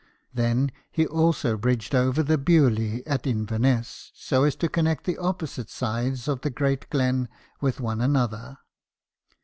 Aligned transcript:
Then, 0.33 0.71
he 0.91 1.05
also 1.05 1.57
bridged 1.57 1.93
over 1.93 2.23
the 2.23 2.39
Beauly 2.39 3.03
at 3.05 3.27
Inverness, 3.27 4.11
so 4.15 4.45
as 4.45 4.55
to 4.55 4.67
connect 4.67 5.03
the 5.03 5.19
opposite 5.19 5.69
sides 5.69 6.27
of 6.27 6.41
the 6.41 6.49
Great 6.49 6.89
Glen 6.89 7.29
with 7.61 7.79
one 7.79 8.01
another. 8.01 8.57